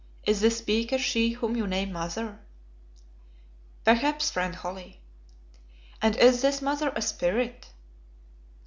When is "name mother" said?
1.67-2.39